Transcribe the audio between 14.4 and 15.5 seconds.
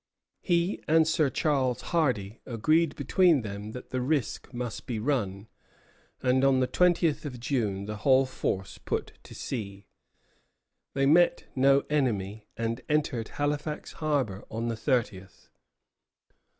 on the thirtieth.